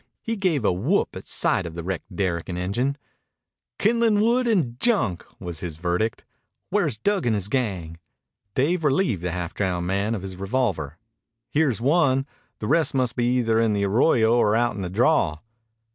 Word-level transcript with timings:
He 0.23 0.35
gave 0.35 0.65
a 0.65 0.71
whoop 0.73 1.15
at 1.15 1.27
sight 1.27 1.67
of 1.67 1.75
the 1.75 1.83
wrecked 1.83 2.15
derrick 2.15 2.49
and 2.49 2.57
engine. 2.57 2.97
"Kindlin' 3.77 4.19
wood 4.19 4.47
and 4.47 4.79
junk," 4.79 5.23
was 5.39 5.59
his 5.59 5.77
verdict. 5.77 6.25
"Where's 6.71 6.97
Dug 6.97 7.27
and 7.27 7.35
his 7.35 7.47
gang?" 7.49 7.99
Dave 8.55 8.83
relieved 8.83 9.21
the 9.21 9.31
half 9.31 9.53
drowned 9.53 9.85
man 9.85 10.15
of 10.15 10.23
his 10.23 10.37
revolver. 10.37 10.97
"Here's 11.51 11.81
one. 11.81 12.25
The 12.57 12.65
rest 12.67 12.95
must 12.95 13.15
be 13.15 13.25
either 13.25 13.59
in 13.59 13.73
the 13.73 13.85
arroyo 13.85 14.33
or 14.35 14.55
out 14.55 14.75
in 14.75 14.81
the 14.81 14.89
draw." 14.89 15.37